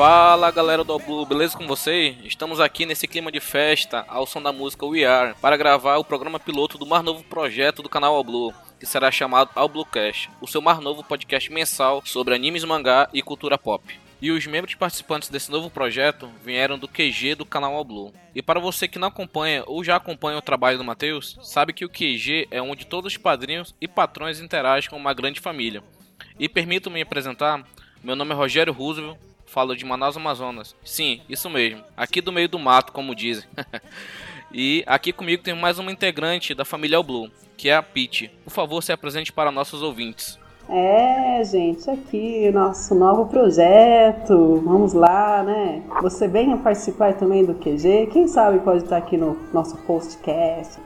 [0.00, 2.16] Fala galera do Blue, beleza com vocês?
[2.24, 6.04] Estamos aqui nesse clima de festa, ao som da música We Are, para gravar o
[6.04, 10.30] programa piloto do mais novo projeto do canal All Blue, que será chamado All Bluecast,
[10.40, 13.84] o seu mais novo podcast mensal sobre animes, mangá e cultura pop.
[14.22, 18.14] E os membros participantes desse novo projeto vieram do QG do canal All Blue.
[18.34, 21.84] E para você que não acompanha ou já acompanha o trabalho do Matheus, sabe que
[21.84, 25.84] o QG é onde todos os padrinhos e patrões interagem com uma grande família.
[26.38, 27.62] E permito-me apresentar,
[28.02, 29.18] meu nome é Rogério Roosevelt,
[29.50, 30.76] falo de Manaus, Amazonas.
[30.84, 33.44] Sim, isso mesmo, aqui do meio do mato, como dizem.
[34.52, 38.30] e aqui comigo tem mais uma integrante da família Blue, que é a Pete.
[38.44, 40.38] Por favor, se apresente para nossos ouvintes.
[40.68, 44.62] É, gente, aqui nosso novo projeto.
[44.64, 45.82] Vamos lá, né?
[46.00, 48.08] Você venha participar também do QG.
[48.12, 50.78] Quem sabe pode estar aqui no nosso postcast.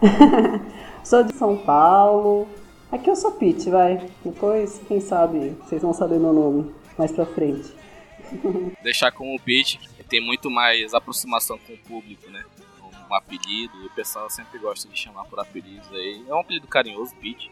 [1.02, 2.46] sou de São Paulo.
[2.92, 4.00] Aqui eu sou Pete, vai.
[4.24, 7.81] Depois, quem sabe, vocês vão saber meu nome mais pra frente.
[8.82, 12.44] Deixar com o Pete tem muito mais aproximação com o público, né?
[13.08, 16.24] Um apelido, e o pessoal sempre gosta de chamar por apelidos aí.
[16.28, 17.50] É um apelido carinhoso, Pete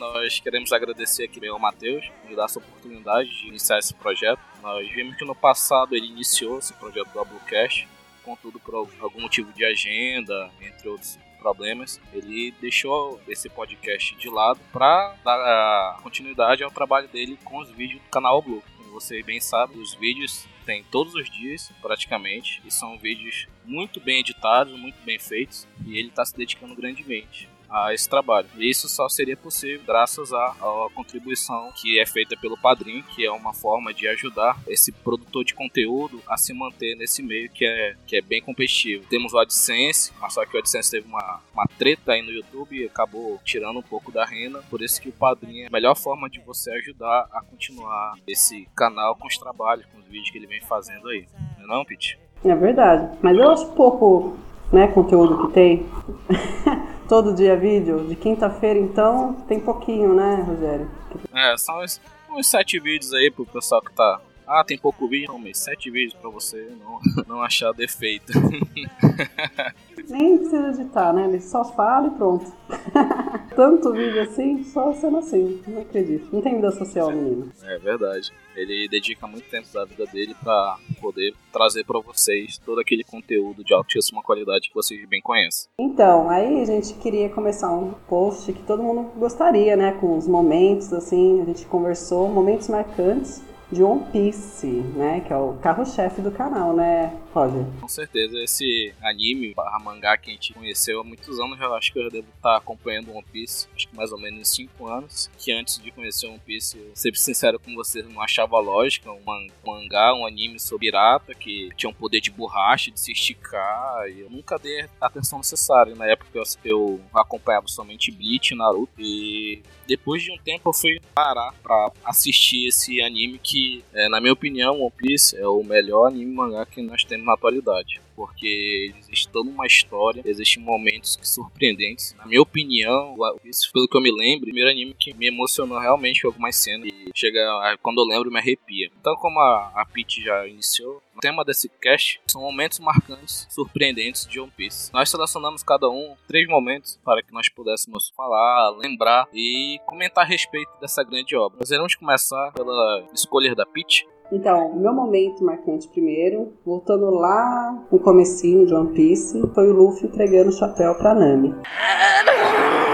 [0.00, 4.40] nós queremos agradecer aqui ao Matheus por dar essa oportunidade de iniciar esse projeto.
[4.62, 7.86] Nós vimos que no passado ele iniciou esse projeto do Ablucast,
[8.24, 14.60] contudo por algum motivo de agenda, entre outros problemas, ele deixou esse podcast de lado
[14.72, 18.62] para dar continuidade ao trabalho dele com os vídeos do canal Blue.
[18.90, 24.00] Como você bem sabe, os vídeos tem todos os dias, praticamente, e são vídeos muito
[24.00, 28.48] bem editados, muito bem feitos, e ele está se dedicando grandemente a esse trabalho.
[28.56, 33.24] E isso só seria possível graças à, à contribuição que é feita pelo padrinho, que
[33.24, 37.64] é uma forma de ajudar esse produtor de conteúdo a se manter nesse meio que
[37.64, 39.06] é, que é bem competitivo.
[39.08, 42.76] Temos o AdSense, mas só que o AdSense teve uma, uma treta aí no YouTube
[42.76, 45.96] e acabou tirando um pouco da renda, por isso que o padrinho é a melhor
[45.96, 50.38] forma de você ajudar a continuar esse canal com os trabalhos, com os vídeos que
[50.38, 51.26] ele vem fazendo aí.
[51.58, 52.18] Não é não, Pete?
[52.44, 54.36] É verdade, mas eu acho pouco
[54.72, 55.86] né, conteúdo que tem.
[57.10, 58.06] todo dia vídeo.
[58.06, 60.88] De quinta-feira, então, tem pouquinho, né, Rogério?
[61.34, 62.00] É, são uns,
[62.30, 64.20] uns sete vídeos aí pro pessoal que tá.
[64.46, 68.32] Ah, tem pouco vídeo, não, mas sete vídeos pra você não, não achar defeito.
[70.08, 71.24] Nem precisa editar, né?
[71.24, 72.52] Ele só fala e pronto.
[73.60, 75.60] Tanto vídeo assim, só sendo assim.
[75.68, 76.26] Não acredito.
[76.32, 77.52] Não tem vida social, menino.
[77.62, 78.32] É verdade.
[78.56, 83.62] Ele dedica muito tempo da vida dele para poder trazer para vocês todo aquele conteúdo
[83.62, 85.68] de altíssima qualidade que vocês bem conhecem.
[85.78, 89.92] Então, aí a gente queria começar um post que todo mundo gostaria, né?
[90.00, 95.20] Com os momentos, assim, a gente conversou, momentos marcantes de One Piece, né?
[95.20, 97.64] Que é o carro-chefe do canal, né, Roger?
[97.80, 101.92] Com certeza, esse anime, barra mangá que a gente conheceu há muitos anos, eu acho
[101.92, 105.52] que eu devo estar acompanhando One Piece, acho que mais ou menos 5 anos, que
[105.52, 109.22] antes de conhecer One Piece, eu, ser sincero com vocês, não achava lógica um
[109.64, 114.20] mangá, um anime sobre pirata, que tinha um poder de borracha, de se esticar, e
[114.20, 115.94] eu nunca dei a atenção necessária.
[115.94, 121.00] Na época eu, eu acompanhava somente Bleach, Naruto, e depois de um tempo eu fui
[121.14, 126.08] parar pra assistir esse anime que é, na minha opinião, One Piece é o melhor
[126.08, 128.00] anime mangá que nós temos na atualidade.
[128.14, 132.14] Porque existe toda uma história, existem momentos surpreendentes.
[132.18, 135.78] Na minha opinião, isso pelo que eu me lembro, o primeiro anime que me emocionou
[135.78, 136.88] realmente foi algumas cenas.
[136.88, 137.40] E chega,
[137.82, 138.90] quando eu lembro, me arrepia.
[139.00, 144.26] Então, como a, a Peach já iniciou, o tema desse cast são momentos marcantes, surpreendentes
[144.26, 144.92] de One Piece.
[144.92, 150.26] Nós selecionamos cada um três momentos para que nós pudéssemos falar, lembrar e comentar a
[150.26, 151.58] respeito dessa grande obra.
[151.58, 154.06] Nós iremos começar pela escolha da Peach.
[154.32, 160.06] Então, meu momento marcante primeiro, voltando lá no comecinho de One Piece, foi o Luffy
[160.06, 161.54] entregando o chapéu pra Nami.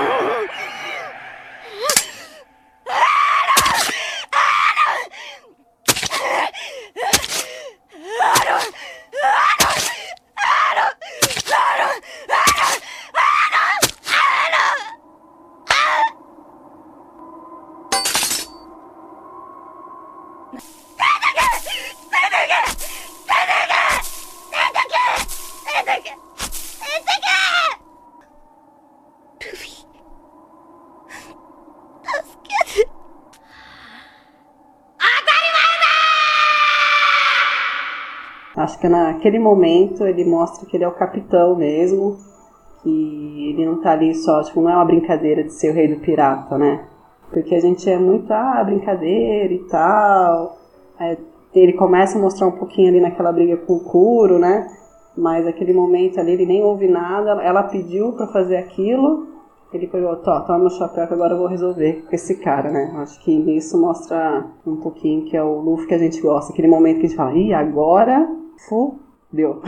[38.77, 42.19] Acho que naquele momento ele mostra que ele é o capitão mesmo,
[42.83, 45.89] que ele não tá ali só, tipo, não é uma brincadeira de ser o rei
[45.89, 46.85] do pirata, né?
[47.31, 50.59] Porque a gente é muito, ah, brincadeira e tal.
[51.01, 51.17] É,
[51.55, 54.69] ele começa a mostrar um pouquinho ali naquela briga com o Kuro, né?
[55.17, 59.27] Mas aquele momento ali ele nem ouve nada, ela pediu para fazer aquilo
[59.73, 62.93] Ele pegou, tó, toma meu chapéu que agora eu vou resolver com esse cara, né?
[62.99, 66.53] Acho que isso mostra um pouquinho que é o Luffy que a gente gosta.
[66.53, 68.29] Aquele momento que a gente fala, ih, agora
[68.69, 69.63] fudeu.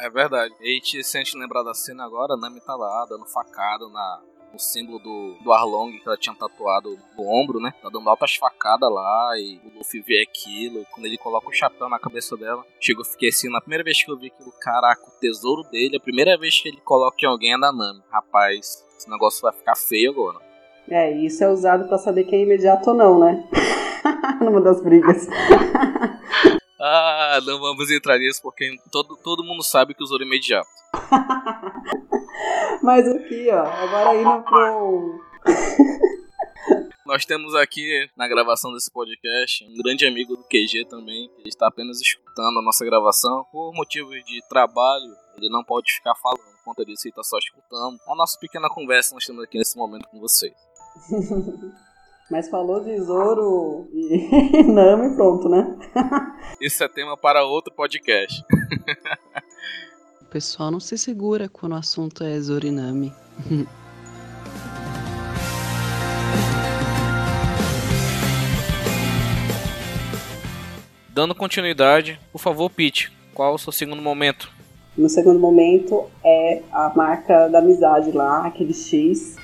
[0.00, 0.54] É verdade.
[0.60, 3.26] E a gente, se a gente lembrar da cena agora, a Nami tá lá dando
[3.26, 4.20] facada na,
[4.52, 7.72] no símbolo do, do Arlong que ela tinha tatuado no ombro, né?
[7.82, 10.86] Tá dando altas facadas lá e o Luffy vê aquilo.
[10.92, 14.08] Quando ele coloca o chapéu na cabeça dela, chegou, fiquei assim, na primeira vez que
[14.08, 17.54] eu vi aquilo, caraca, o tesouro dele, a primeira vez que ele coloca em alguém
[17.54, 18.00] é da Nami.
[18.08, 20.38] Rapaz, esse negócio vai ficar feio agora.
[20.88, 23.48] É, isso é usado para saber quem é imediato ou não, né?
[24.40, 25.26] Numa das brigas.
[26.80, 30.68] Ah, não vamos entrar nisso porque todo, todo mundo sabe que Zoro é imediato.
[32.82, 35.20] Mas aqui, ó, agora indo pro.
[37.04, 41.30] Nós temos aqui na gravação desse podcast um grande amigo do QG também.
[41.38, 43.44] Ele está apenas escutando a nossa gravação.
[43.50, 46.38] Por motivos de trabalho, ele não pode ficar falando.
[46.58, 47.98] Por conta disso, ele está só escutando.
[48.06, 50.52] A nossa pequena conversa nós temos aqui nesse momento com vocês.
[52.30, 55.78] Mas falou de Zoro e Nami, pronto, né?
[56.60, 58.44] Isso é tema para outro podcast.
[60.20, 63.14] o pessoal não se segura quando o assunto é Zoro e Nami.
[71.08, 74.52] Dando continuidade, por favor, Pete, qual o seu segundo momento?
[74.96, 79.36] No segundo momento é a marca da amizade lá, aquele X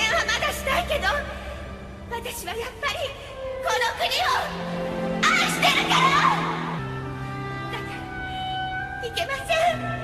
[0.00, 1.06] 験はまだしたいけど
[2.10, 2.94] 私はやっぱり
[3.62, 4.32] この国を
[5.22, 6.02] 愛してるから！
[7.72, 7.84] だか
[9.02, 9.99] らいけません！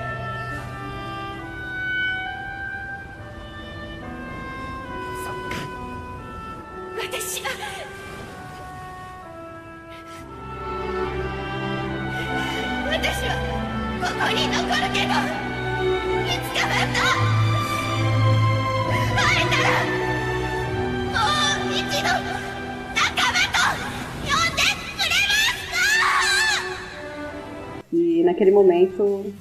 [29.03, 29.33] Momento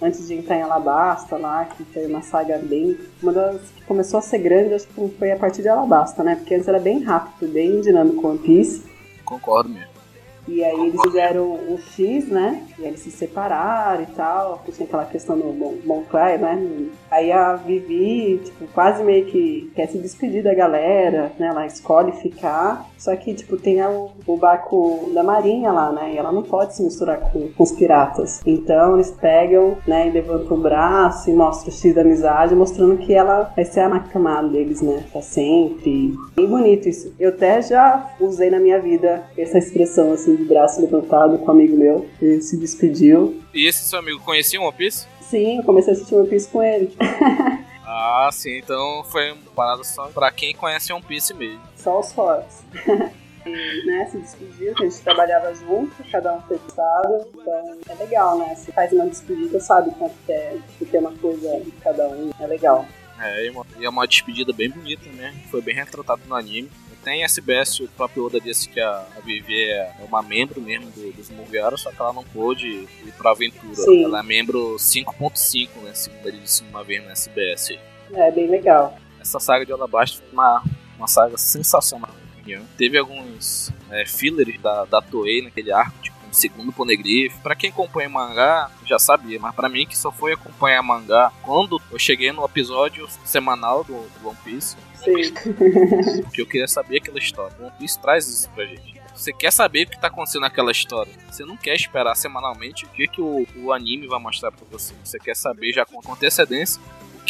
[0.00, 2.98] antes de entrar em Alabasta lá, que foi uma saga bem.
[3.22, 6.36] Uma das que começou a ser grande, acho que foi a partir de Alabasta, né?
[6.36, 8.84] Porque antes era bem rápido, bem dinâmico One Piece.
[9.24, 9.97] Concordo mesmo.
[10.48, 12.62] E aí eles fizeram o X, né?
[12.78, 14.62] E eles se separaram e tal.
[14.64, 16.88] Porque aquela questão do Monclair, né?
[17.10, 21.48] Aí a Vivi, tipo, quase meio que quer se despedir da galera, né?
[21.48, 22.88] Ela escolhe ficar.
[22.96, 26.14] Só que, tipo, tem o, o barco da marinha lá, né?
[26.14, 28.40] E ela não pode se misturar com, com os piratas.
[28.46, 30.08] Então eles pegam, né?
[30.08, 33.80] E levantam o braço e mostram o X da amizade, mostrando que ela vai ser
[33.80, 35.04] a macamada deles, né?
[35.12, 36.14] Pra sempre.
[36.34, 37.12] Bem bonito isso.
[37.18, 41.50] Eu até já usei na minha vida essa expressão, assim, de braço levantado com um
[41.50, 42.08] amigo meu.
[42.22, 43.40] Ele se despediu.
[43.52, 45.06] E esse seu amigo conhecia One Piece?
[45.20, 46.94] Sim, eu comecei a assistir One Piece com ele.
[47.84, 51.60] ah, sim, então foi uma parada só pra quem conhece One Piece mesmo.
[51.76, 52.62] Só os fortes.
[53.44, 58.38] e, né, se despediu, que a gente trabalhava junto, cada um foi então é legal,
[58.38, 58.54] né?
[58.54, 62.46] Se faz uma despedida, sabe quanto é, que tem uma coisa de cada um, é
[62.46, 62.86] legal.
[63.20, 65.34] É, e é uma despedida bem bonita, né?
[65.50, 66.70] Foi bem retratado no anime
[67.08, 71.10] tem SBS, o próprio Oda disse que a, a Vivi é uma membro mesmo do,
[71.12, 73.74] dos Mugiwara, só que ela não pôde ir pra aventura.
[73.74, 74.04] Sim.
[74.04, 75.94] Ela é membro 5.5, né?
[75.94, 77.78] Segundo ele disse uma vez no SBS.
[78.12, 78.98] É, bem legal.
[79.18, 80.62] Essa saga de Alabasta foi uma,
[80.98, 82.64] uma saga sensacional, na minha opinião.
[82.76, 87.34] Teve alguns é, fillers da, da Toei naquele arco, tipo um segundo Poneglyph.
[87.42, 91.80] Pra quem acompanha mangá, já sabia, mas para mim que só foi acompanhar mangá quando
[91.90, 95.32] eu cheguei no episódio semanal do, do One Piece, Sim.
[96.22, 97.56] Porque eu queria saber aquela história.
[97.60, 98.98] One Piece traz isso pra gente.
[99.14, 101.12] Você quer saber o que tá acontecendo naquela história.
[101.28, 104.94] Você não quer esperar semanalmente o que, que o, o anime vai mostrar pra você.
[105.04, 106.80] Você quer saber já com antecedência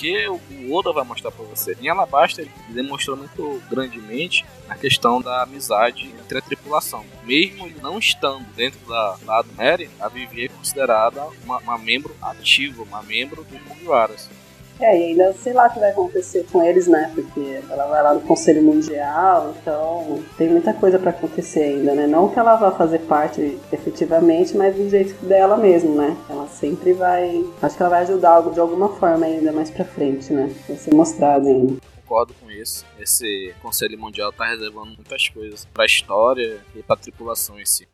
[0.06, 1.76] o Oda vai mostrar pra você.
[1.80, 7.04] Em Alabasta ele demonstrou muito grandemente a questão da amizade entre a tripulação.
[7.24, 12.82] Mesmo não estando dentro da, da Mary, a Vivi é considerada uma, uma membro ativa,
[12.82, 14.28] uma membro dos Mugiwaras.
[14.80, 17.10] É, e ainda sei lá o que vai acontecer com eles, né?
[17.14, 22.06] Porque ela vai lá no Conselho Mundial, então tem muita coisa para acontecer ainda, né?
[22.06, 26.16] Não que ela vá fazer parte efetivamente, mas do jeito dela mesmo, né?
[26.28, 27.44] Ela sempre vai.
[27.60, 30.50] Acho que ela vai ajudar de alguma forma ainda mais pra frente, né?
[30.68, 31.76] Vai ser mostrado ainda
[32.08, 32.86] concordo com isso.
[32.98, 37.66] Esse Conselho Mundial tá reservando muitas coisas para a história e para a tripulação em
[37.66, 37.86] si.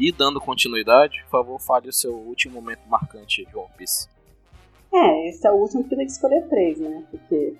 [0.00, 4.08] E dando continuidade, por favor, fale o seu último momento marcante de One Piece.
[4.90, 7.04] É, esse é o último que tem que escolher três, né?
[7.10, 7.54] Porque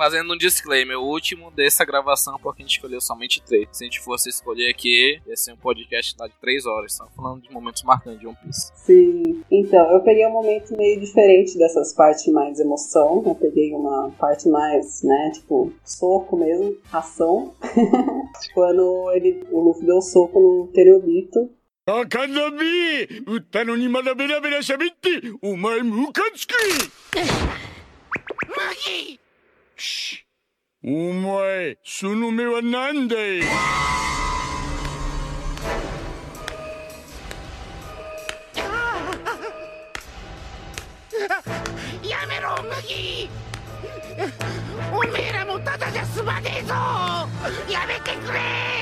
[0.00, 3.68] fazendo um disclaimer, o último dessa gravação, porque a gente escolheu somente três.
[3.72, 6.92] Se a gente fosse escolher aqui, ia ser um podcast lá de três horas.
[6.92, 8.72] Estamos falando de momentos marcantes de One Piece.
[8.76, 9.42] Sim.
[9.50, 13.22] Então, eu peguei um momento meio diferente dessas partes mais emoção.
[13.26, 17.52] Eu peguei uma parte mais, né, tipo, soco mesmo, ação.
[18.54, 21.50] Quando ele, o Luffy deu um soco no Tenryubito
[21.86, 25.08] 赤ザビ撃ったのにまだベラベラ喋って
[25.42, 26.54] お前ムカつく
[28.46, 29.18] マギ
[30.82, 33.40] お前、その目は何だい。
[33.40, 33.46] や
[42.26, 43.28] めろ、麦。
[44.90, 46.74] おめえらもただじゃ済まねえぞ。
[47.68, 48.79] やめてくれ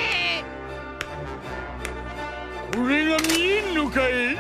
[2.79, 4.37] これが見えんのかい？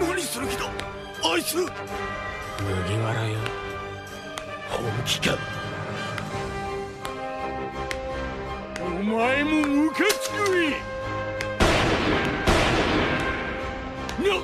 [0.00, 0.64] 何する気だ？
[1.32, 1.58] あいつ。
[1.58, 1.68] 麦
[3.04, 3.38] わらよ
[4.68, 5.38] 本気か？
[8.80, 10.70] お前もムカつくい
[14.28, 14.42] なっ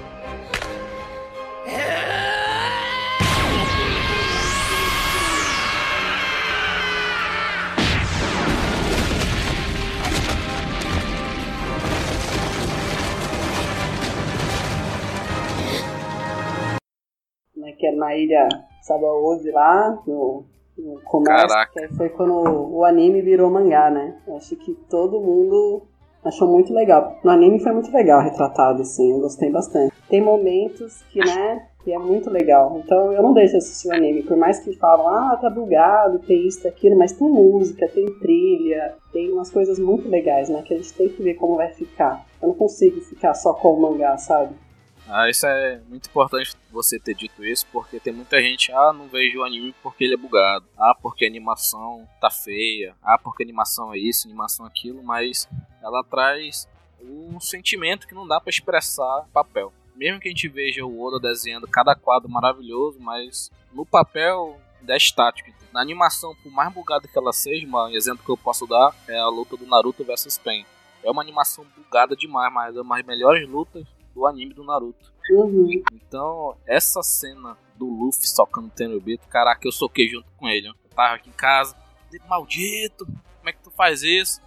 [17.94, 18.48] na ilha
[18.82, 20.44] Sabaody lá, no,
[20.76, 21.72] no comércio, Caraca.
[21.72, 24.16] que foi quando o, anime virou mangá, né?
[24.26, 25.82] Eu acho que todo mundo
[26.24, 27.18] achou muito legal.
[27.22, 29.94] No anime foi muito legal retratado, assim, eu gostei bastante.
[30.08, 32.80] Tem momentos que, né, que é muito legal.
[32.82, 36.18] Então eu não deixo de assistir o anime, por mais que falam, ah, tá bugado,
[36.18, 40.74] tem isso, aquilo, mas tem música, tem trilha, tem umas coisas muito legais, né, que
[40.74, 42.24] a gente tem que ver como vai ficar.
[42.40, 44.54] Eu não consigo ficar só com o mangá, sabe?
[45.06, 49.06] Ah, isso é muito importante você ter dito isso, porque tem muita gente, ah, não
[49.06, 53.42] vejo o anime porque ele é bugado, ah, porque a animação tá feia, ah, porque
[53.42, 55.46] a animação é isso, animação é aquilo, mas
[55.82, 56.66] ela traz
[57.02, 59.72] um sentimento que não dá para expressar papel.
[59.94, 64.58] Mesmo que a gente veja o Oda desenhando cada quadro maravilhoso, mas no papel
[64.88, 65.52] é estático.
[65.72, 69.18] Na animação, por mais bugada que ela seja, um exemplo que eu posso dar é
[69.18, 70.64] a luta do Naruto versus Pen.
[71.02, 73.84] É uma animação bugada demais, mas é uma das melhores lutas
[74.14, 75.12] do anime do Naruto.
[75.30, 75.82] Uhum.
[75.92, 80.68] Então, essa cena do Luffy socando o Tenryubito, caraca, eu soquei junto com ele.
[80.68, 81.76] Eu tava aqui em casa,
[82.28, 84.40] maldito, como é que tu faz isso?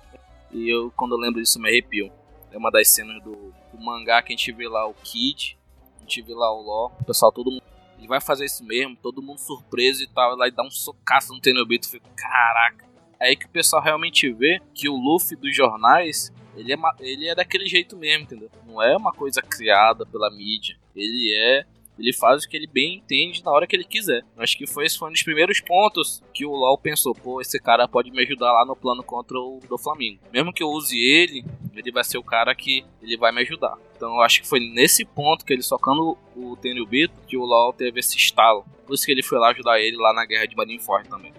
[0.52, 2.12] E eu, quando eu lembro disso, me arrepio.
[2.52, 5.58] É uma das cenas do, do mangá que a gente vê lá o Kid,
[5.98, 7.62] a gente vê lá o Law, o pessoal, todo mundo.
[7.98, 11.34] Ele vai fazer isso mesmo, todo mundo surpreso e tal, lá e dá um socaço
[11.34, 11.90] no Tenryubito.
[11.90, 12.88] Fico, caraca.
[13.20, 17.28] É aí que o pessoal realmente vê que o Luffy dos jornais ele é, ele
[17.28, 18.50] é daquele jeito mesmo, entendeu?
[18.66, 20.76] Não é uma coisa criada pela mídia.
[20.96, 21.66] Ele é.
[21.98, 24.24] Ele faz o que ele bem entende na hora que ele quiser.
[24.38, 27.60] Acho que foi esse foi um dos primeiros pontos que o LoL pensou: pô, esse
[27.60, 30.20] cara pode me ajudar lá no plano contra o do Flamengo.
[30.32, 31.44] Mesmo que eu use ele,
[31.76, 33.78] ele vai ser o cara que ele vai me ajudar.
[33.96, 37.74] Então eu acho que foi nesse ponto que ele socando o Tenryubito que o LoL
[37.74, 38.64] teve esse estalo.
[38.86, 41.34] Por isso que ele foi lá ajudar ele lá na guerra de Marineford também.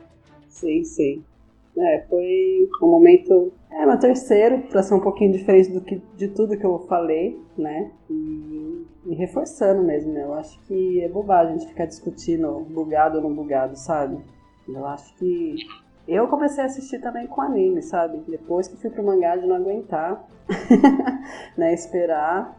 [0.48, 1.24] Sim, sim.
[1.80, 3.52] É, foi um momento.
[3.70, 7.40] É, meu terceiro, para ser um pouquinho diferente do que, de tudo que eu falei,
[7.56, 7.90] né?
[8.10, 10.24] E, e reforçando mesmo, né?
[10.24, 14.18] Eu acho que é bobagem a gente ficar discutindo bugado ou não bugado, sabe?
[14.68, 15.56] Eu acho que.
[16.06, 18.22] Eu comecei a assistir também com anime, sabe?
[18.26, 20.26] Depois que fui pro mangá de não aguentar,
[21.56, 21.74] né?
[21.74, 22.56] Esperar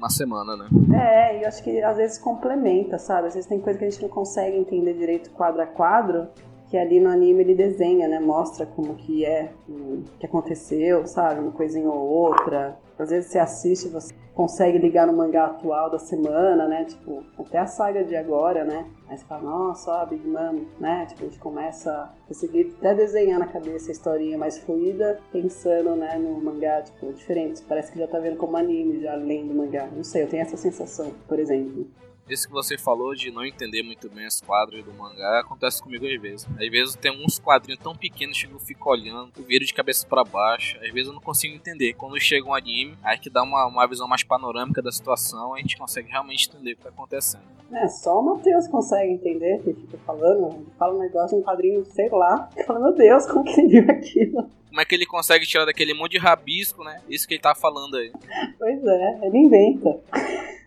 [0.00, 0.66] uma semana, né?
[0.98, 3.28] É, e eu acho que às vezes complementa, sabe?
[3.28, 6.26] Às vezes tem coisa que a gente não consegue entender direito quadro a quadro,
[6.70, 8.20] que ali no anime ele desenha, né?
[8.20, 11.40] Mostra como que é, o que aconteceu, sabe?
[11.40, 12.78] Uma coisinha ou outra.
[12.96, 16.84] Às vezes você assiste você consegue ligar no mangá atual da semana, né?
[16.84, 18.86] Tipo, até a saga de agora, né?
[19.08, 21.06] Aí você fala, nossa, ó, Big Mom, né?
[21.06, 25.96] Tipo, a gente começa a conseguir até desenhar na cabeça a historinha mais fluida, pensando,
[25.96, 27.62] né, no mangá, tipo, diferente.
[27.68, 29.88] Parece que já tá vendo como anime, já além do mangá.
[29.94, 31.86] Não sei, eu tenho essa sensação, por exemplo.
[32.30, 36.06] Isso que você falou de não entender muito bem os quadros do mangá acontece comigo
[36.06, 36.46] às vezes.
[36.52, 40.22] Às vezes tem uns quadrinhos tão pequenos que eu fico olhando, viro de cabeça para
[40.22, 40.76] baixo.
[40.76, 41.94] Às vezes eu não consigo entender.
[41.94, 45.58] Quando chega um anime, aí que dá uma, uma visão mais panorâmica da situação, a
[45.58, 47.42] gente consegue realmente entender o que tá acontecendo.
[47.72, 51.84] É, só o Matheus consegue entender, que fica falando, ele fala um negócio, um quadrinho,
[51.84, 52.48] sei lá.
[52.66, 54.50] Fala, meu Deus, como que ele viu aquilo?
[54.68, 57.00] Como é que ele consegue tirar daquele monte de rabisco, né?
[57.08, 58.12] Isso que ele tá falando aí.
[58.58, 60.00] Pois é, ele inventa.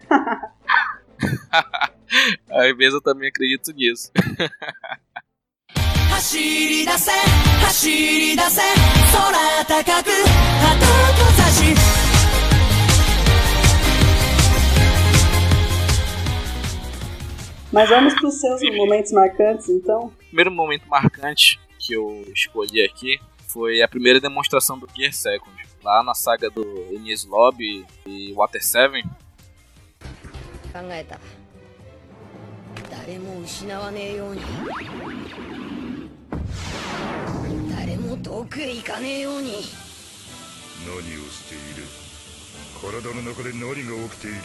[2.50, 4.10] Às vezes eu também acredito nisso.
[6.18, 7.12] 走り出せ
[7.60, 8.60] 走り出せ
[9.12, 10.76] 空高く旗
[11.16, 11.74] と差し
[17.70, 20.06] Mas vamos para os seus momentos marcantes, então.
[20.06, 25.54] O primeiro momento marcante que eu escolhi aqui foi a primeira demonstração do Gear Second.
[25.84, 29.04] Lá na saga do Enies Lobby e Water 7.
[30.73, 31.19] 考えた。
[32.89, 34.41] 誰も失わねえように。
[37.69, 39.51] 誰も遠くへ行かねえように。
[40.87, 41.85] 何をしている？
[42.81, 43.75] 体の中で何が
[44.09, 44.37] 起きている？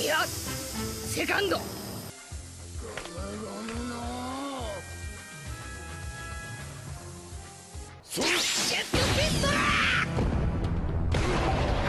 [0.00, 1.58] いやセカンド。
[1.58, 1.66] ゴム
[3.44, 3.96] ゴムの。
[8.04, 10.29] そジェットピスト
[11.30, 11.79] Thank you.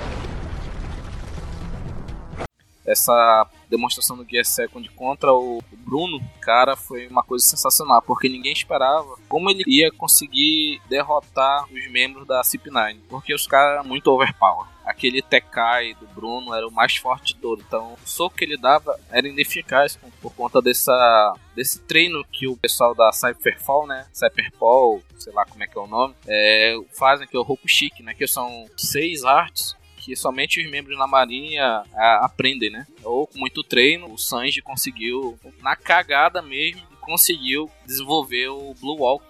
[2.92, 8.52] Essa demonstração do Gear Second contra o Bruno, cara, foi uma coisa sensacional, porque ninguém
[8.52, 14.12] esperava como ele ia conseguir derrotar os membros da CP9, porque os caras eram muito
[14.12, 14.68] overpower.
[14.86, 18.58] Aquele Tekai do Bruno era o mais forte de todo, então o soco que ele
[18.58, 25.02] dava era ineficaz por conta dessa, desse treino que o pessoal da Cypherfall, né, Cypherfall,
[25.18, 28.14] sei lá como é que é o nome, é, fazem, que é o Rokushiki, né,
[28.14, 32.86] que são seis artes que somente os membros da marinha a, aprendem, né?
[33.04, 39.26] Ou com muito treino, o Sanji conseguiu, na cagada mesmo, conseguiu desenvolver o Blue Walk.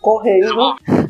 [0.00, 0.76] Correndo.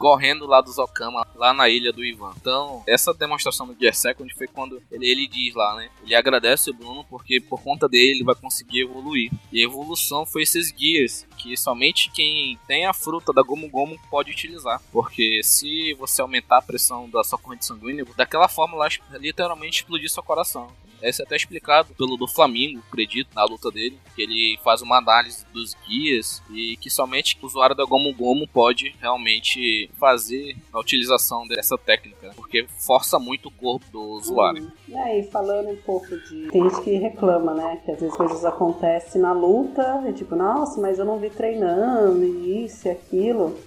[0.00, 2.32] correndo lá dos Okama, lá na ilha do Ivan.
[2.40, 5.90] Então, essa demonstração do Gear Second foi quando ele, ele diz lá, né?
[6.02, 9.30] Ele agradece o Bruno porque por conta dele ele vai conseguir evoluir.
[9.52, 14.00] E a evolução foi esses guias que somente quem tem a fruta da Gomu Gomu
[14.10, 14.80] pode utilizar.
[14.90, 20.08] Porque se você aumentar a pressão da sua corrente sanguínea, daquela forma lá literalmente explodir
[20.08, 20.72] seu coração.
[21.02, 24.98] Esse é até explicado pelo do Flamengo, acredito, na luta dele, que ele faz uma
[24.98, 30.78] análise dos guias e que somente o usuário da Gomu Gomu pode realmente fazer a
[30.78, 34.64] utilização dessa técnica, porque força muito o corpo do usuário.
[34.64, 34.70] Hum.
[34.88, 36.48] E aí, falando um pouco de.
[36.48, 37.80] Tem gente que reclama, né?
[37.84, 42.24] Que às vezes coisas acontecem na luta, e tipo, nossa, mas eu não vi treinando,
[42.24, 43.58] e isso e aquilo.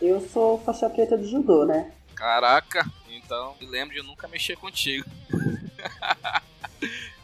[0.00, 1.92] Eu sou faixa preta de judô, né?
[2.14, 5.08] Caraca, então me lembro de nunca mexer contigo.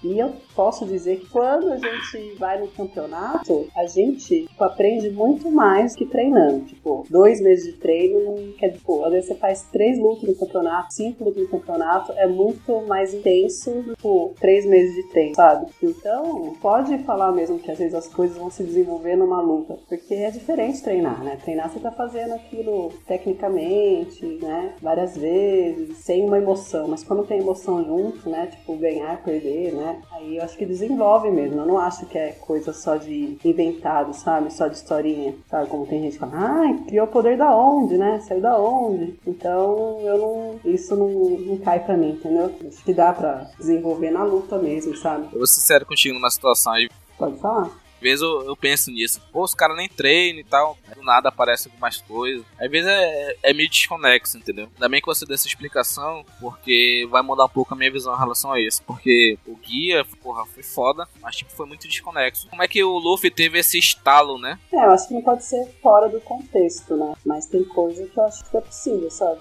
[0.02, 5.10] E eu posso dizer que quando a gente vai no campeonato, a gente tipo, aprende
[5.10, 6.64] muito mais que treinando.
[6.66, 10.94] Tipo, dois meses de treino quer dizer, às vezes você faz três lutas no campeonato,
[10.94, 15.34] cinco lutas no campeonato, é muito mais intenso do que tipo, três meses de treino,
[15.34, 15.66] sabe?
[15.82, 20.14] Então, pode falar mesmo que às vezes as coisas vão se desenvolver numa luta, porque
[20.14, 21.36] é diferente treinar, né?
[21.42, 24.74] Treinar você tá fazendo aquilo tecnicamente, né?
[24.80, 28.46] Várias vezes, sem uma emoção, mas quando tem emoção junto, né?
[28.46, 29.87] Tipo, ganhar, perder, né?
[30.12, 31.60] Aí eu acho que desenvolve mesmo.
[31.60, 34.52] Eu não acho que é coisa só de inventado, sabe?
[34.52, 35.68] Só de historinha, sabe?
[35.68, 38.20] Como tem gente que fala, ah, criou o poder da onde, né?
[38.20, 39.18] Saiu da onde?
[39.26, 40.60] Então eu não.
[40.64, 42.54] Isso não, não cai pra mim, entendeu?
[42.66, 45.28] Acho que dá pra desenvolver na luta mesmo, sabe?
[45.32, 46.88] Eu vou ser sincero contigo numa situação aí.
[47.16, 47.70] Pode falar?
[47.98, 49.20] Às vezes eu, eu, penso nisso.
[49.32, 50.78] Pô, os caras nem treinam e tal.
[50.94, 52.44] Do nada aparece algumas coisas.
[52.58, 54.68] Às vezes é, é meio desconexo, entendeu?
[54.74, 58.14] Ainda bem que você deu essa explicação, porque vai mudar um pouco a minha visão
[58.14, 58.82] em relação a isso.
[58.84, 62.48] Porque o guia, porra, foi foda, mas tipo, foi muito desconexo.
[62.48, 64.58] Como é que o Luffy teve esse estalo, né?
[64.72, 67.14] É, eu acho que não pode ser fora do contexto, né?
[67.26, 69.40] Mas tem coisa que eu acho que é possível, sabe?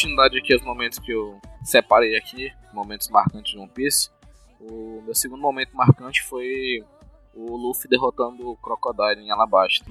[0.00, 4.08] Continuidade aqui aos momentos que eu separei aqui, momentos marcantes de One Piece,
[4.58, 6.82] o meu segundo momento marcante foi
[7.34, 9.84] o Luffy derrotando o Crocodile em Alabasta.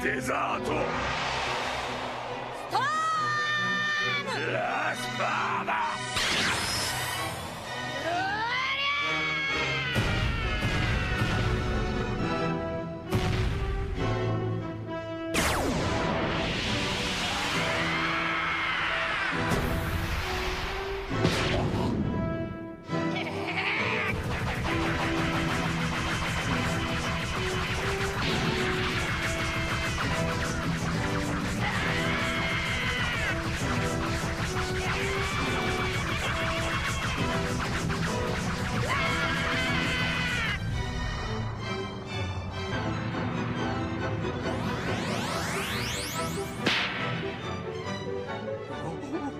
[0.00, 0.72] Deserto!
[4.52, 5.97] La espada!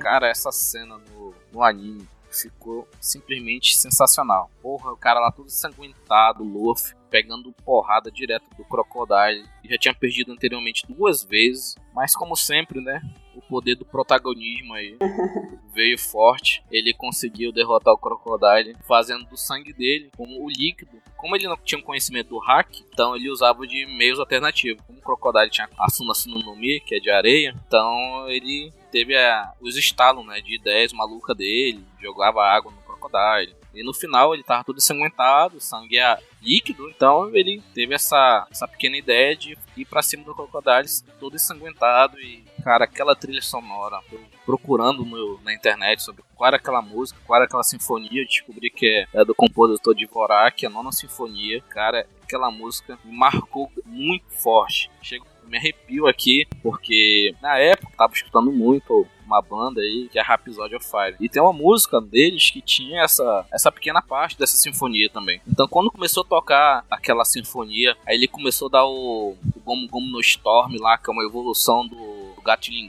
[0.09, 4.51] Cara, essa cena no, no anime ficou simplesmente sensacional.
[4.63, 9.47] Porra, o cara lá todo ensanguentado, Luffy, pegando porrada direto do Crocodile.
[9.67, 13.03] Já tinha perdido anteriormente duas vezes, mas como sempre, né?
[13.49, 14.97] Poder do protagonismo aí
[15.73, 16.63] veio forte.
[16.71, 21.01] Ele conseguiu derrotar o Crocodile, fazendo do sangue dele como o líquido.
[21.17, 24.83] Como ele não tinha conhecimento do hack, então ele usava de meios alternativos.
[24.87, 28.73] Como o Crocodile tinha a Suna Suna no Mi, que é de areia, então ele
[28.93, 33.57] teve a, os estalos né, de ideias maluca dele, jogava água no Crocodile.
[33.79, 38.67] E no final ele tava todo ensanguentado, sangue é líquido, então ele teve essa, essa
[38.67, 40.89] pequena ideia de ir pra cima do Crocodile
[41.19, 46.57] todo ensanguentado e, cara, aquela trilha sonora, eu procurando no, na internet sobre qual era
[46.57, 50.65] aquela música, qual era aquela sinfonia, eu descobri que é, é do compositor de Vorak,
[50.65, 54.91] a nona sinfonia, cara, aquela música me marcou muito forte.
[55.03, 60.23] Chega me arrepio aqui, porque na época tava escutando muito uma banda aí que é
[60.23, 61.17] Rhapsody of Fire.
[61.21, 65.41] E tem uma música deles que tinha essa, essa pequena parte dessa sinfonia também.
[65.47, 70.09] Então quando começou a tocar aquela sinfonia, aí ele começou a dar o, o Gomu
[70.11, 71.97] no Storm lá, que é uma evolução do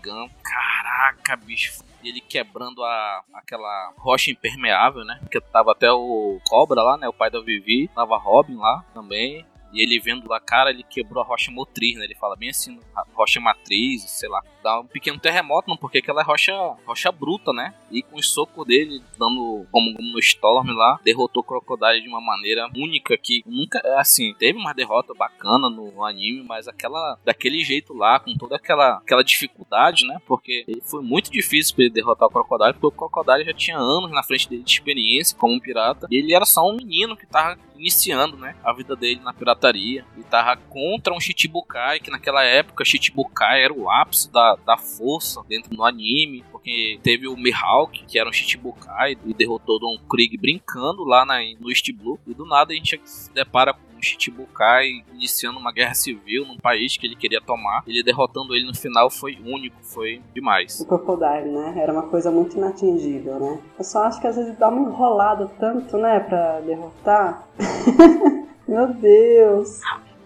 [0.02, 0.30] Gun.
[0.42, 5.18] Caraca, bicho, ele quebrando a, aquela rocha impermeável, né?
[5.22, 7.08] Porque tava até o Cobra lá, né?
[7.10, 9.46] O pai da Vivi, tava Robin lá também.
[9.74, 12.06] E ele vendo lá, cara, ele quebrou a rocha motriz, né?
[12.06, 12.80] Ele fala bem assim,
[13.14, 14.42] rocha matriz, sei lá.
[14.64, 16.54] Dá um pequeno terremoto, não, porque aquela é rocha,
[16.86, 17.74] rocha bruta, né?
[17.92, 22.10] E com o soco dele, dando como, como no Storm lá, derrotou o Crocodile de
[22.10, 27.64] uma maneira única que nunca, assim, teve uma derrota bacana no anime, mas aquela, daquele
[27.64, 30.20] jeito lá, com toda aquela, aquela dificuldade, né?
[30.28, 34.12] Porque foi muito difícil pra ele derrotar o Crocodile, porque o Crocodile já tinha anos
[34.12, 37.26] na frente dele de experiência como um pirata, e ele era só um menino que
[37.26, 40.06] tava iniciando, né, a vida dele na pirataria.
[40.18, 45.42] E tava contra um Shichibukai, que naquela época Shichibukai era o ápice da, da força
[45.48, 50.38] dentro do anime, porque teve o Mihawk, que era um Shichibukai, e derrotou Don Krieg
[50.38, 52.20] brincando lá na, no East Blue.
[52.28, 56.98] E do nada a gente se depara um Shichibukai iniciando uma guerra civil num país
[56.98, 57.84] que ele queria tomar.
[57.86, 60.80] Ele derrotando ele no final foi único, foi demais.
[60.80, 61.76] O Crocodile, né?
[61.78, 63.60] Era uma coisa muito inatingível, né?
[63.78, 67.48] Eu só acho que às vezes dá uma enrolada tanto, né, pra derrotar.
[68.68, 69.82] Meu Deus.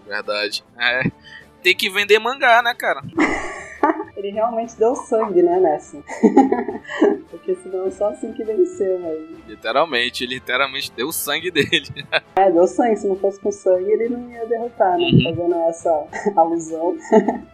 [0.06, 0.64] Verdade.
[0.78, 1.10] É.
[1.62, 3.02] Tem que vender mangá, né, cara?
[4.24, 6.02] Ele realmente deu sangue, né, nessa.
[7.30, 9.36] Porque senão é só assim que venceu, mesmo.
[9.46, 11.88] Literalmente, ele literalmente deu o sangue dele.
[12.36, 12.96] É, deu sangue.
[12.96, 15.04] Se não fosse com sangue, ele não ia derrotar, né?
[15.04, 15.24] Uhum.
[15.24, 16.06] Fazendo essa
[16.36, 16.96] alusão.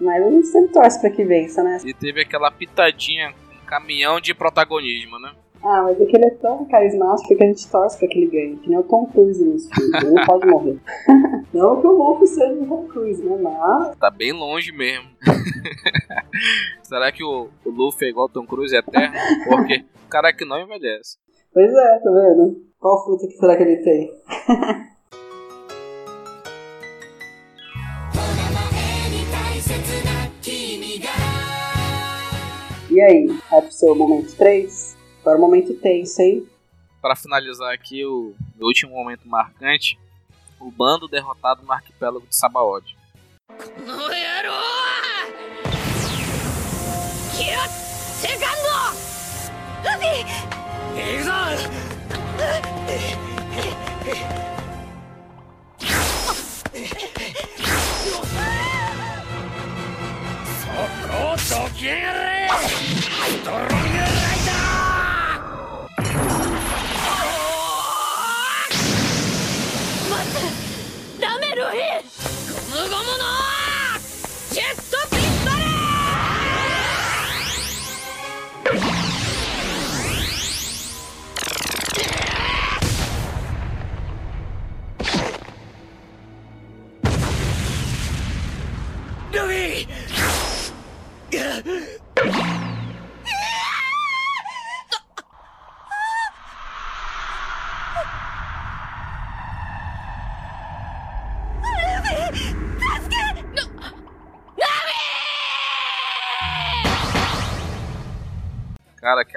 [0.01, 1.79] Mas a gente sempre torce pra que vença, né?
[1.85, 5.33] E teve aquela pitadinha, um caminhão de protagonismo, né?
[5.63, 8.31] Ah, mas é que ele é tão carismático que a gente torce pra que ele
[8.31, 8.57] ganhe.
[8.57, 9.97] Que nem o Tom Cruise nesse filme.
[9.99, 10.79] Ele não pode morrer.
[11.53, 13.37] não que o Luffy seja o Tom Cruise, né?
[13.43, 15.11] Mas Tá bem longe mesmo.
[16.83, 19.15] Será que o, o Luffy é igual ao Tom Cruise é eterno?
[19.49, 21.19] Porque o cara que não envelhece.
[21.53, 22.57] Pois é, tá vendo?
[22.79, 24.11] Qual fruta que será que ele tem?
[32.91, 34.90] E aí, vai pro seu momento 3?
[35.21, 36.49] Agora o momento tenso, hein?
[37.01, 39.99] Para finalizar aqui o meu último momento marcante,
[40.59, 42.97] o bando derrotado no arquipélago de Sabaody.
[63.51, 63.80] この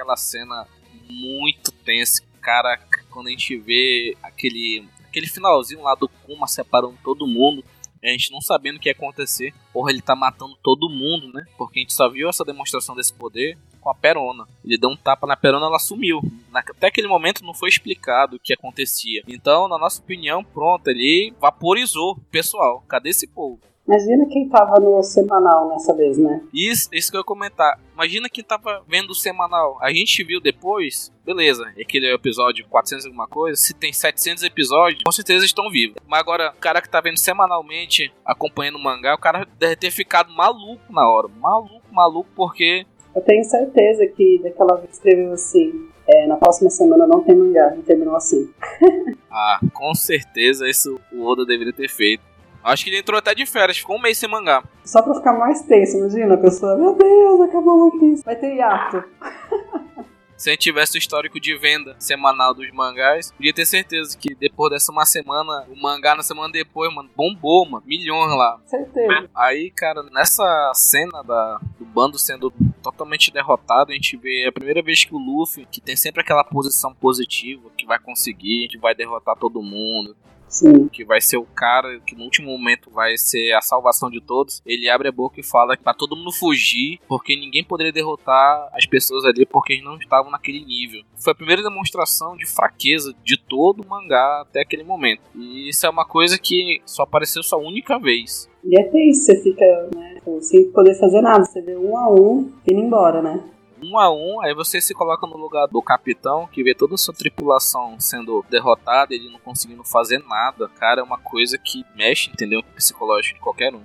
[0.04, 0.66] aquela cena
[1.08, 2.22] muito tensa.
[2.40, 2.78] Cara,
[3.10, 7.64] quando a gente vê aquele, aquele finalzinho lá do Kuma separando todo mundo,
[8.02, 9.54] a gente não sabendo o que ia acontecer.
[9.72, 11.46] Porra, ele tá matando todo mundo, né?
[11.56, 14.46] Porque a gente só viu essa demonstração desse poder com a Perona.
[14.62, 16.20] Ele deu um tapa na Perona, ela sumiu.
[16.52, 19.22] Até aquele momento não foi explicado o que acontecia.
[19.26, 22.84] Então, na nossa opinião, pronto, ele vaporizou o pessoal.
[22.86, 23.58] Cadê esse povo?
[23.86, 26.40] Imagina quem tava no semanal nessa vez, né?
[26.52, 27.78] Isso, isso que eu ia comentar.
[27.92, 29.76] Imagina quem tava vendo o semanal.
[29.80, 35.12] A gente viu depois, beleza, aquele episódio 400 alguma coisa, se tem 700 episódios, com
[35.12, 35.96] certeza estão vivos.
[36.08, 39.90] Mas agora, o cara que tá vendo semanalmente, acompanhando o mangá, o cara deve ter
[39.90, 41.28] ficado maluco na hora.
[41.28, 42.86] Maluco, maluco, porque...
[43.14, 47.76] Eu tenho certeza que daquela vez escreveu assim, é, na próxima semana não tem mangá,
[47.76, 48.50] e terminou assim.
[49.30, 52.33] ah, com certeza isso o Oda deveria ter feito.
[52.64, 54.64] Acho que ele entrou até de férias, ficou um mês sem mangá.
[54.84, 58.54] Só pra ficar mais tenso, imagina a pessoa, meu Deus, acabou o One vai ter
[58.54, 59.04] hiato.
[60.36, 64.34] Se a gente tivesse o histórico de venda semanal dos mangás, podia ter certeza que
[64.34, 68.60] depois dessa uma semana, o mangá na semana depois, mano, bombou, mano, milhões lá.
[68.66, 69.30] Certeza.
[69.34, 74.82] Aí, cara, nessa cena da, do bando sendo totalmente derrotado, a gente vê a primeira
[74.82, 78.94] vez que o Luffy, que tem sempre aquela posição positiva, que vai conseguir, que vai
[78.94, 80.16] derrotar todo mundo,
[80.54, 80.88] Sim.
[80.88, 84.62] que vai ser o cara que no último momento vai ser a salvação de todos,
[84.64, 88.86] ele abre a boca e fala para todo mundo fugir, porque ninguém poderia derrotar as
[88.86, 91.02] pessoas ali porque eles não estavam naquele nível.
[91.16, 95.22] Foi a primeira demonstração de fraqueza de todo o mangá até aquele momento.
[95.34, 98.48] E isso é uma coisa que só apareceu só única vez.
[98.64, 99.64] E é triste, você fica
[99.94, 103.42] né, sem poder fazer nada, você vê um a um indo embora, né?
[103.84, 106.98] Um a um, aí você se coloca no lugar do capitão, que vê toda a
[106.98, 110.68] sua tripulação sendo derrotada, ele não conseguindo fazer nada.
[110.78, 112.60] Cara, é uma coisa que mexe, entendeu?
[112.60, 113.82] O psicológico de qualquer um.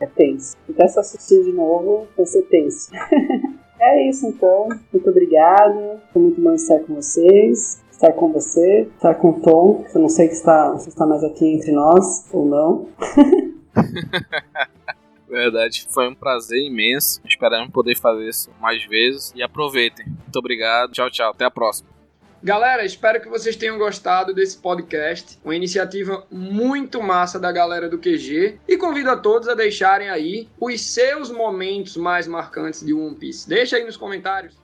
[0.00, 0.56] É tenso.
[0.68, 2.90] Até se assistir de novo, vai ser tenso.
[3.80, 4.68] é isso então.
[4.92, 6.02] Muito obrigada.
[6.12, 7.82] Foi muito bom estar com vocês.
[7.90, 11.04] Estar com você, estar com o Tom, que eu não sei que está, se está
[11.04, 12.88] mais aqui entre nós ou não.
[15.28, 17.20] Verdade, foi um prazer imenso.
[17.24, 19.32] Esperamos poder fazer isso mais vezes.
[19.36, 20.06] E aproveitem.
[20.06, 20.92] Muito obrigado.
[20.92, 21.30] Tchau, tchau.
[21.30, 21.88] Até a próxima.
[22.40, 25.38] Galera, espero que vocês tenham gostado desse podcast.
[25.44, 28.60] Uma iniciativa muito massa da galera do QG.
[28.66, 33.48] E convido a todos a deixarem aí os seus momentos mais marcantes de One Piece.
[33.48, 34.56] Deixa aí nos comentários.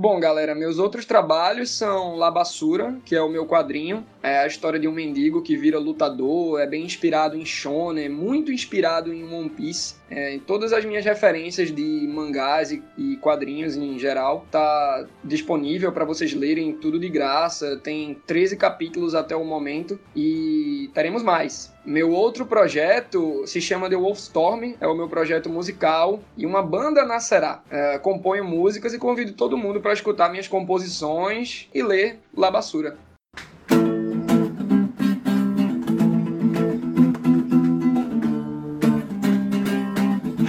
[0.00, 4.06] Bom, galera, meus outros trabalhos são Labassura, que é o meu quadrinho.
[4.22, 8.52] É a história de um mendigo que vira lutador, é bem inspirado em Shonen, muito
[8.52, 9.96] inspirado em One Piece.
[10.08, 15.90] É, em todas as minhas referências de mangás e, e quadrinhos em geral, tá disponível
[15.90, 17.76] para vocês lerem tudo de graça.
[17.78, 21.74] Tem 13 capítulos até o momento e teremos mais.
[21.88, 27.02] Meu outro projeto se chama The Wolfstorm, é o meu projeto musical e uma banda
[27.02, 27.62] nascerá.
[27.70, 32.98] É, componho músicas e convido todo mundo para escutar minhas composições e ler Labassura.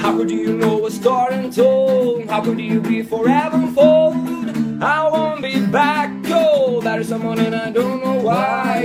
[0.03, 2.29] How could you know a story untold?
[2.29, 4.17] How could you be forever unfold?
[4.81, 7.98] I won't be back, oh, there's someone and I don't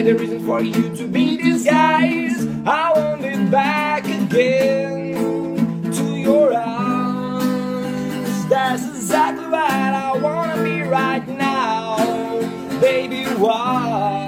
[0.05, 0.13] why.
[0.13, 2.49] The reason for you to be disguised.
[2.67, 8.47] I won't be back again to your arms.
[8.49, 9.93] That's exactly right.
[9.95, 11.97] I wanna be right now,
[12.81, 13.25] baby.
[13.37, 14.24] Why?